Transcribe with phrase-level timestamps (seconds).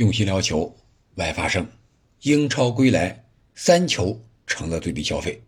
[0.00, 0.78] 用心聊球，
[1.16, 1.70] 外发生。
[2.22, 5.42] 英超归来，三球成了最低消费。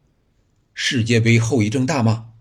[0.75, 2.35] 世界杯后遗症大吗？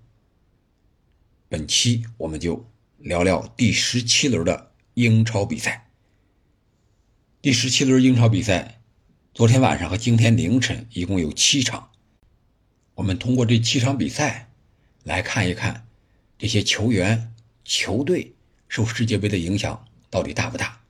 [1.47, 5.87] 本期我们就聊聊第十七轮的英超比赛。
[7.41, 8.81] 第十七轮英超比赛，
[9.33, 11.91] 昨天晚上和今天凌晨一共有七场。
[12.95, 14.51] 我们通过这七场比赛
[15.05, 15.87] 来看一看，
[16.37, 18.35] 这些球员、球队
[18.67, 20.80] 受世界杯的影响到底大不大。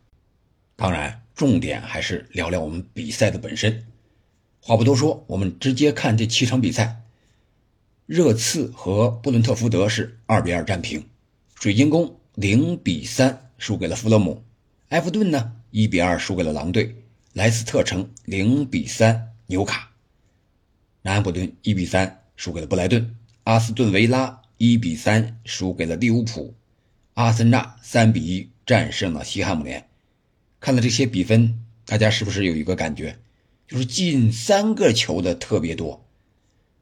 [0.81, 3.85] 当然，重点还是聊聊我们比赛的本身。
[4.59, 7.03] 话不多说，我们直接看这七场比赛。
[8.07, 11.05] 热刺和布伦特福德是二比二战平，
[11.53, 14.43] 水晶宫零比三输给了弗勒姆，
[14.89, 16.95] 埃弗顿呢一比二输给了狼队，
[17.33, 19.91] 莱斯特城零比三纽卡，
[21.03, 26.55] 南安普顿一比三输给了布莱顿，阿斯顿维拉一比三输给了利物浦，
[27.13, 29.90] 阿森纳三比一战胜了西汉姆联。
[30.61, 33.17] 看了这些比分，大家是不是有一个感觉，
[33.67, 36.05] 就是进三个球的特别多？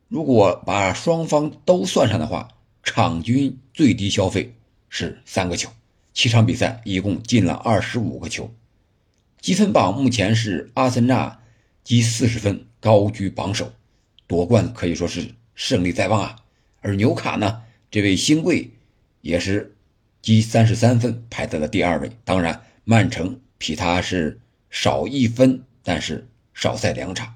[0.09, 2.49] 如果把双方都算上的话，
[2.83, 4.53] 场均最低消费
[4.89, 5.71] 是三个球。
[6.13, 8.53] 七场比赛一共进了二十五个球。
[9.39, 11.39] 积分榜目前是阿森纳
[11.86, 13.71] 积四十分，高居榜首，
[14.27, 16.36] 夺冠可以说是胜利在望啊。
[16.81, 18.71] 而纽卡呢，这位新贵
[19.21, 19.77] 也是
[20.21, 22.11] 积三十三分，排在了第二位。
[22.25, 23.39] 当然，曼城。
[23.59, 24.39] 比他是
[24.71, 27.35] 少一分，但是少赛两场。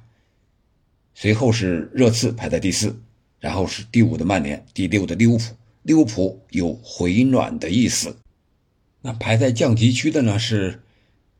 [1.14, 3.00] 随后是热刺排在第四，
[3.40, 5.44] 然后是第五的曼联，第六的利物浦。
[5.84, 8.18] 利物浦有回暖的意思。
[9.02, 10.82] 那排在降级区的呢是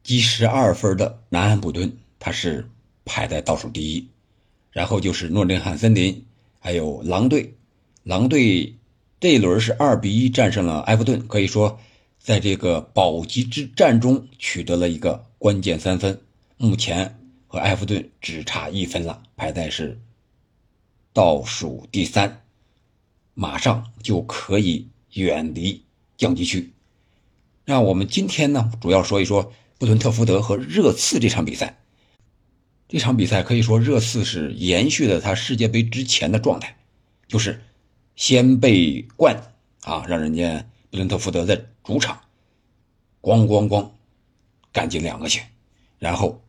[0.04, 2.70] 积十二分的南安普顿，他是
[3.06, 4.10] 排在倒数第一。
[4.70, 6.26] 然后就是诺丁汉森林，
[6.60, 7.54] 还有狼队。
[8.04, 8.76] 狼队
[9.22, 11.80] 这一轮是二比一战胜了埃弗顿，可以说。
[12.24, 16.22] 在这个保级之战中取得了一个关键三分，
[16.56, 20.00] 目前和埃弗顿只差一分了，排在是
[21.12, 22.46] 倒数第三，
[23.34, 25.84] 马上就可以远离
[26.16, 26.72] 降级区。
[27.66, 31.78] 那我们今天呢，主要说一说布伦特福德和热刺这场比赛。
[32.88, 36.78] 这场比赛可以说热刺是延续了他世界杯之前的状态，
[37.28, 37.62] 就是
[38.16, 40.66] 先被灌啊，让人家。
[40.90, 42.22] 布伦特福德在主场，
[43.22, 43.90] 咣咣咣，
[44.72, 45.42] 干进两个球，
[46.00, 46.42] 然后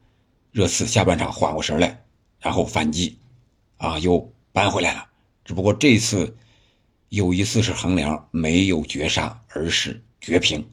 [0.52, 2.04] 热刺下半场缓过神来，
[2.38, 3.18] 然后反击，
[3.78, 5.06] 啊，又扳回来了。
[5.44, 6.36] 只不过这次
[7.08, 10.68] 有一次是横梁，没有绝杀，而是绝平。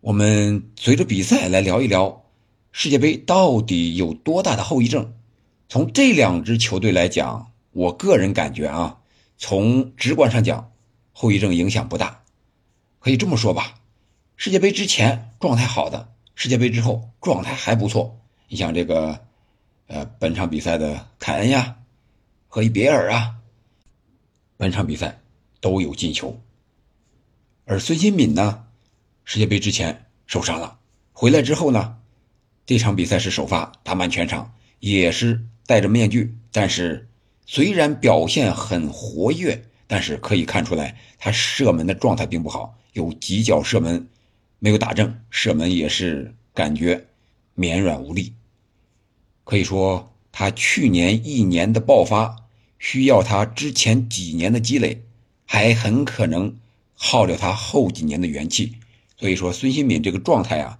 [0.00, 2.24] 我们随着比赛来聊一聊
[2.72, 5.14] 世界杯到底有多大的后遗症。
[5.68, 8.98] 从这两支球队来讲，我个人感觉啊，
[9.36, 10.72] 从直观上讲，
[11.12, 12.19] 后遗症影响不大。
[13.00, 13.76] 可以这么说吧，
[14.36, 18.20] 世界杯之前状态好的，世界杯之后状态还不错。
[18.46, 19.18] 你像这个，
[19.86, 21.76] 呃，本场比赛的凯恩呀，
[22.46, 23.36] 和伊别尔啊，
[24.58, 25.18] 本场比赛
[25.62, 26.38] 都有进球。
[27.64, 28.66] 而孙兴敏呢，
[29.24, 30.78] 世界杯之前受伤了，
[31.14, 31.96] 回来之后呢，
[32.66, 37.08] 这场比赛是首发，打满全场，也是戴着面具，但是
[37.46, 42.76] 虽然表现很活跃，但是可以看出来他射门的状态并不好。
[42.92, 44.08] 有几脚射门
[44.58, 47.06] 没有打正，射门也是感觉
[47.54, 48.34] 绵软无力。
[49.44, 52.36] 可以说，他去年一年的爆发，
[52.78, 55.02] 需要他之前几年的积累，
[55.44, 56.56] 还很可能
[56.94, 58.76] 耗掉他后几年的元气。
[59.16, 60.78] 所以说，孙兴敏这个状态啊，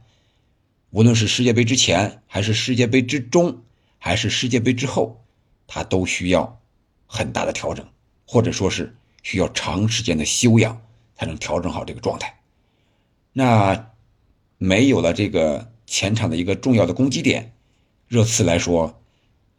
[0.90, 3.62] 无论是世界杯之前，还是世界杯之中，
[3.98, 5.22] 还是世界杯之后，
[5.66, 6.60] 他都需要
[7.06, 7.86] 很大的调整，
[8.26, 10.80] 或者说是需要长时间的休养。
[11.20, 12.40] 才能调整好这个状态。
[13.34, 13.90] 那
[14.56, 17.52] 没有了这个前场的一个重要的攻击点，
[18.08, 19.02] 热刺来说，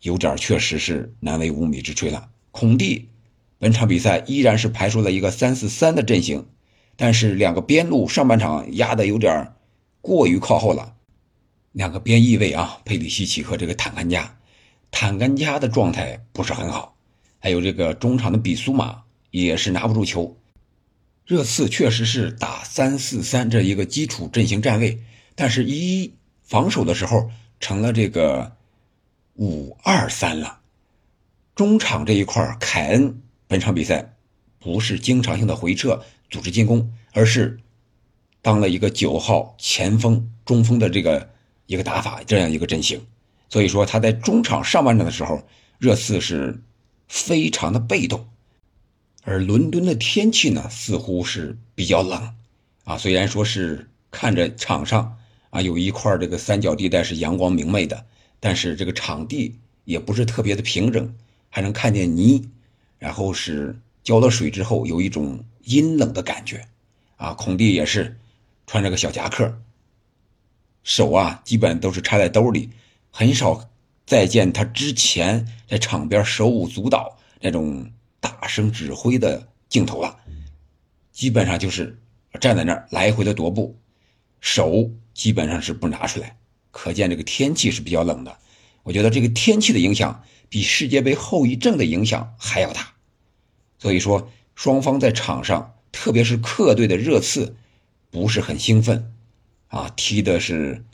[0.01, 2.31] 有点确实是难为无米之炊了。
[2.49, 3.09] 孔蒂
[3.59, 6.47] 本场比赛依然是排出了一个三四三的阵型，
[6.95, 9.53] 但是两个边路上半场压的有点
[10.01, 10.95] 过于靠后了。
[11.73, 14.39] 两个边翼位啊，佩里西奇和这个坦甘加，
[14.89, 16.95] 坦甘加的状态不是很好，
[17.37, 20.35] 还有这个中场的比苏马也是拿不住球。
[21.31, 24.99] 热刺确实是打三四三这一个基础阵型站位，
[25.33, 26.11] 但是一
[26.43, 27.31] 防守的时候
[27.61, 28.57] 成了这个
[29.35, 30.59] 五二三了。
[31.55, 34.13] 中场这一块凯恩本场比赛
[34.59, 37.57] 不是经常性的回撤组织进攻，而是
[38.41, 41.29] 当了一个九号前锋中锋的这个
[41.65, 43.01] 一个打法，这样一个阵型。
[43.47, 45.41] 所以说他在中场上半场的时候，
[45.79, 46.61] 热刺是
[47.07, 48.27] 非常的被动。
[49.23, 52.33] 而伦敦的天气呢，似乎是比较冷，
[52.83, 55.17] 啊，虽然说是看着场上
[55.51, 58.05] 啊，有一块这个三角地带是阳光明媚的，
[58.39, 61.13] 但是这个场地也不是特别的平整，
[61.49, 62.49] 还能看见泥，
[62.97, 66.65] 然后是浇了水之后有一种阴冷的感觉，
[67.17, 68.17] 啊，孔蒂也是
[68.65, 69.61] 穿着个小夹克，
[70.83, 72.71] 手啊基本都是插在兜里，
[73.11, 73.69] 很少
[74.07, 77.91] 再见他之前在场边手舞足蹈那种
[78.21, 80.17] 大声指挥的镜头了，
[81.11, 81.99] 基本上就是
[82.39, 83.77] 站在那儿来回的踱步，
[84.39, 84.89] 手。
[85.13, 86.37] 基本上是不拿出来，
[86.71, 88.37] 可见这个天气是比较冷的。
[88.83, 92.93] 我觉得这个天气的影响比世界杯后遗症的影响还要大。
[93.77, 97.57] 所以说，双方在场上，特别是客队的热刺，
[98.09, 99.13] 不是很兴奋，
[99.67, 100.85] 啊，踢的是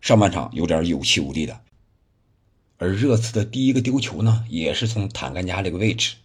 [0.00, 1.60] 上半场有点有气无力的。
[2.78, 6.16] 而热刺的第一个丢球呢，也是从坦甘加这个位置，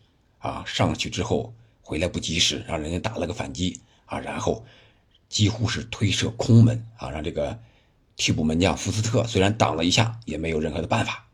[0.44, 4.64] 啊，上去之后回来不及时，让人家打了个反击，啊，然后。
[5.30, 7.58] 几乎是推射空门啊，让这个
[8.16, 11.26] 替补门将福斯特虽然挡了一下，也没有任何的办法。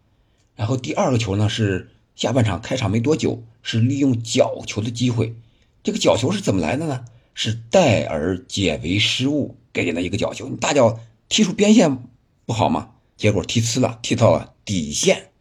[0.56, 5.36] 然后第二个球呢是下半场开场没多久，是利用角球的机会。
[5.84, 7.04] 这个角球是怎么来的呢？
[7.34, 10.48] 是戴尔解围失误给了一个角球。
[10.48, 10.98] 你大脚
[11.28, 12.08] 踢出边线
[12.46, 12.92] 不好吗？
[13.18, 15.32] 结果踢呲了，踢到了底线。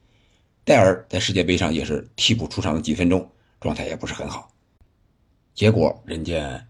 [0.65, 3.31] 戴尔在世界杯上也是替补出场了几分钟，
[3.61, 4.51] 状态也不是很好。
[5.55, 6.65] 结果人家。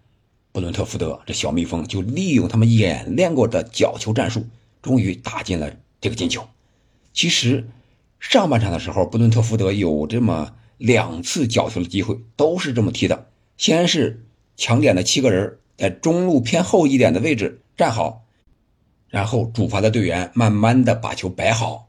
[0.51, 4.45] 布伦特福德这小蜜蜂就利用他们演练过的角球战术，
[4.83, 6.49] 终于打进了这个进球。
[7.13, 7.69] 其实
[8.19, 14.25] 上半场的时候，布伦特福德有这么两次角球的机会，都是这么踢的：先是
[14.57, 18.25] 抢点的七个人在中路偏后一点的位置站好，
[19.09, 21.89] 然后主罚的队员慢慢的把球摆好，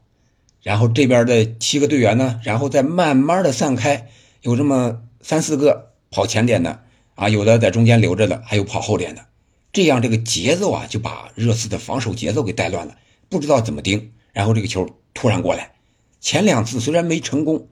[0.62, 4.10] 然后这边的七个队员呢，然后再慢慢的散开，
[4.42, 6.84] 有这么三四个跑前点的。
[7.16, 9.26] 啊，有的在中间留着的，还有跑后点的，
[9.74, 12.96] 这样这个节奏啊，就把热刺的防守节奏给带乱了，
[13.28, 14.12] 不知道怎么盯。
[14.32, 15.72] 然后这个球突然过来，
[16.18, 17.68] 前两次虽然没成功，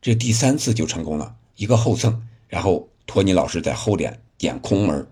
[0.00, 5.08] 这第三次就成功了，一个后蹭，然后托尼老师在后点点空门，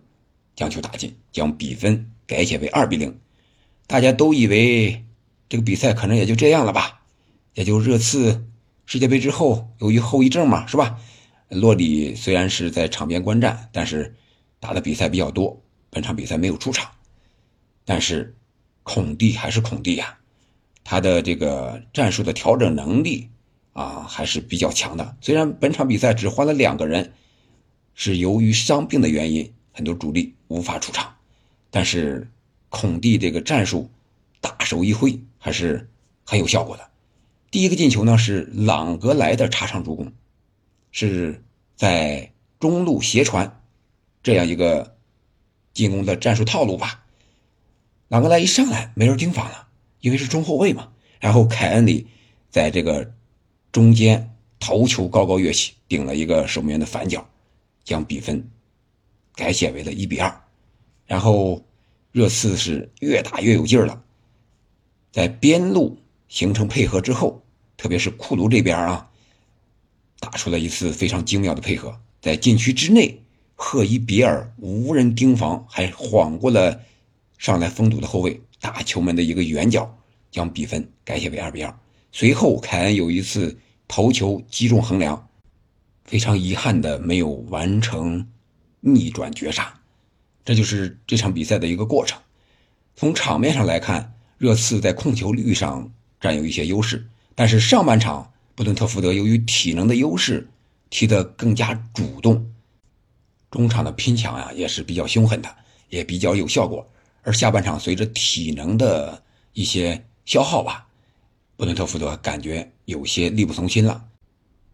[0.55, 3.19] 将球打进，将比分改写为二比零。
[3.89, 5.05] 大家都以为
[5.49, 7.01] 这个比赛可能也就这样了吧，
[7.55, 8.45] 也就热刺
[8.91, 10.99] 世界杯之后，由于后遗症嘛，是吧？
[11.49, 14.17] 洛里虽然是在场边观战，但是
[14.59, 15.63] 打的比赛比较多。
[15.91, 16.91] 本场比赛没有出场，
[17.85, 18.35] 但是
[18.83, 20.19] 孔蒂还是孔蒂呀，
[20.83, 23.29] 他的这个战术的调整能力
[23.75, 25.17] 啊还是比较强的。
[25.21, 27.13] 虽然本场比赛只换了两个人，
[27.95, 31.15] 是由于伤病的原因，很多主力无法出场，
[31.71, 32.29] 但是
[32.69, 33.89] 孔蒂这个战术
[34.41, 35.89] 大手一挥还是
[36.25, 36.90] 很有效果的。
[37.51, 40.13] 第一个进球呢是朗格莱的插上助攻。
[40.93, 41.45] 是
[41.77, 43.63] 在中路斜传，
[44.23, 44.97] 这样一个
[45.73, 47.05] 进攻的战术套路吧。
[48.09, 49.69] 朗格莱一上来没人盯防了，
[50.01, 50.91] 因为是中后卫嘛。
[51.21, 52.07] 然后凯恩里
[52.51, 53.15] 在这个
[53.71, 57.29] 中间头球高高跃起，顶了一个守门员的反脚，
[57.85, 58.51] 将比分
[59.35, 60.43] 改写为了一比二。
[61.07, 61.65] 然后
[62.11, 64.03] 热刺是越打越有劲儿了，
[65.13, 65.99] 在边路
[66.31, 67.43] 形成配合之后，
[67.77, 69.07] 特别是库卢这边啊。
[70.19, 73.23] 打出了一次非常精妙的配合，在禁区之内，
[73.57, 76.81] 赫伊比尔无人盯防，还晃过了
[77.39, 79.99] 上来封堵的后卫，大球门的一个远角，
[80.31, 81.79] 将比分改写为二比二。
[82.13, 83.59] 随后，凯恩有一次
[83.89, 85.29] 头球击中横梁，
[86.05, 88.29] 非常遗憾的没有完成
[88.81, 89.81] 逆转绝杀。
[90.45, 92.21] 这就是这场比赛的一个过程。
[92.95, 98.33] 从场面上来看，热刺在控球率上占有一些优势，但是上半场。
[98.57, 100.47] 布伦特福德由于体能的优势，
[100.91, 102.53] 踢得更加主动，
[103.51, 105.57] 中场的拼抢呀也是比较凶狠的，
[105.89, 106.87] 也比较有效果。
[107.23, 109.23] 而下半场随着体能的
[109.55, 110.87] 一些消耗吧，
[111.57, 114.05] 布伦特福德感觉有些力不从心了，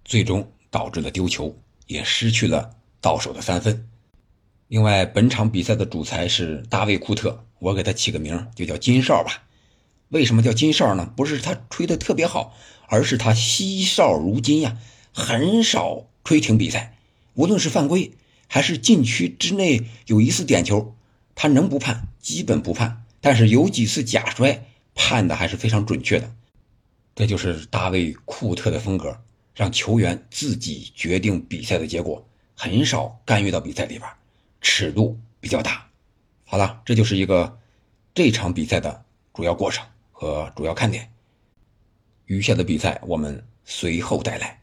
[0.04, 3.88] 最终导致了丢球，也失去了到手的三分。
[4.66, 9.45] 另外，本场比赛的主裁是大卫库特，我给他起个名就叫金哨吧。
[10.08, 11.12] 为什么叫金哨呢？
[11.16, 12.54] 不是他吹的特别好。
[12.88, 14.78] 而是他惜哨如金呀，
[15.12, 16.96] 很少吹停比赛。
[17.34, 18.12] 无论是犯规
[18.46, 20.94] 还是禁区之内有一次点球，
[21.34, 23.02] 他能不判基本不判。
[23.20, 26.32] 但是有几次假摔判的还是非常准确的。
[27.16, 29.20] 这就是大卫库特的风格，
[29.56, 34.08] 让球员自己决定比赛的结果，很少干预到比赛里边，
[34.60, 35.88] 尺度比较大。
[36.44, 37.58] 好了，这就是一个
[38.14, 39.02] 这场比赛的
[39.34, 39.84] 主要过程
[40.18, 41.12] 和主要看点。
[42.24, 44.58] 余下的比赛我们随后带来。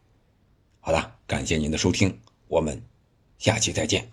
[0.79, 2.81] 好了，感谢您的收听，我们
[3.37, 4.09] 下期再见。